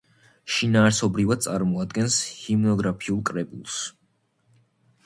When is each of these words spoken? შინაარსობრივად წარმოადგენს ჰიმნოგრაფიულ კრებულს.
შინაარსობრივად 0.53 1.43
წარმოადგენს 1.47 2.17
ჰიმნოგრაფიულ 2.41 3.21
კრებულს. 3.31 3.79